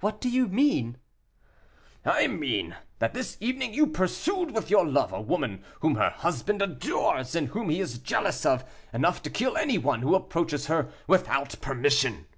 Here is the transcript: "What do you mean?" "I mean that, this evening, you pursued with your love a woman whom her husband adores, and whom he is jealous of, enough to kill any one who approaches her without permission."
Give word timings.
"What 0.00 0.18
do 0.18 0.30
you 0.30 0.48
mean?" 0.48 0.96
"I 2.06 2.26
mean 2.26 2.74
that, 3.00 3.12
this 3.12 3.36
evening, 3.38 3.74
you 3.74 3.86
pursued 3.86 4.52
with 4.52 4.70
your 4.70 4.86
love 4.86 5.12
a 5.12 5.20
woman 5.20 5.62
whom 5.80 5.96
her 5.96 6.08
husband 6.08 6.62
adores, 6.62 7.34
and 7.34 7.48
whom 7.48 7.68
he 7.68 7.78
is 7.78 7.98
jealous 7.98 8.46
of, 8.46 8.64
enough 8.94 9.20
to 9.24 9.28
kill 9.28 9.58
any 9.58 9.76
one 9.76 10.00
who 10.00 10.14
approaches 10.14 10.68
her 10.68 10.90
without 11.06 11.60
permission." 11.60 12.28